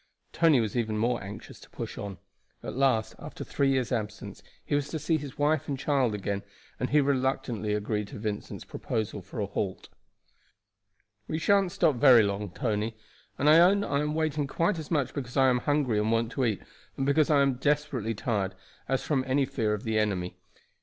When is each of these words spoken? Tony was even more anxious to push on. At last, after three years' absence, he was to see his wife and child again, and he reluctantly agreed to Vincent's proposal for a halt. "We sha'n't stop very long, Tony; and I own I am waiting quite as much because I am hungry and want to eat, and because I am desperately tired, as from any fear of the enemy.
Tony 0.33 0.59
was 0.59 0.75
even 0.75 0.97
more 0.97 1.23
anxious 1.23 1.59
to 1.59 1.69
push 1.69 1.95
on. 1.95 2.17
At 2.63 2.75
last, 2.75 3.13
after 3.19 3.43
three 3.43 3.69
years' 3.69 3.91
absence, 3.91 4.41
he 4.65 4.73
was 4.73 4.87
to 4.89 4.97
see 4.97 5.17
his 5.19 5.37
wife 5.37 5.67
and 5.67 5.77
child 5.77 6.15
again, 6.15 6.41
and 6.79 6.89
he 6.89 6.99
reluctantly 6.99 7.75
agreed 7.75 8.07
to 8.07 8.17
Vincent's 8.17 8.65
proposal 8.65 9.21
for 9.21 9.39
a 9.39 9.45
halt. 9.45 9.89
"We 11.27 11.37
sha'n't 11.37 11.71
stop 11.71 11.97
very 11.97 12.23
long, 12.23 12.49
Tony; 12.49 12.97
and 13.37 13.47
I 13.47 13.59
own 13.59 13.83
I 13.83 13.99
am 13.99 14.15
waiting 14.15 14.47
quite 14.47 14.79
as 14.79 14.89
much 14.89 15.13
because 15.13 15.37
I 15.37 15.49
am 15.51 15.59
hungry 15.59 15.99
and 15.99 16.11
want 16.11 16.31
to 16.31 16.45
eat, 16.45 16.63
and 16.97 17.05
because 17.05 17.29
I 17.29 17.43
am 17.43 17.57
desperately 17.59 18.15
tired, 18.15 18.55
as 18.89 19.03
from 19.03 19.23
any 19.27 19.45
fear 19.45 19.75
of 19.75 19.83
the 19.83 19.99
enemy. 19.99 20.35